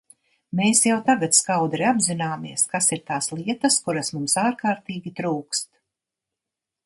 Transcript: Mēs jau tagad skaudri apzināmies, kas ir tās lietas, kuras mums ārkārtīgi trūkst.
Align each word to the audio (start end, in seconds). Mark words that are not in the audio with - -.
Mēs 0.59 0.79
jau 0.87 0.95
tagad 1.09 1.35
skaudri 1.39 1.85
apzināmies, 1.89 2.63
kas 2.71 2.89
ir 2.97 3.03
tās 3.11 3.29
lietas, 3.41 3.77
kuras 3.89 4.09
mums 4.15 4.35
ārkārtīgi 4.45 5.13
trūkst. 5.21 5.71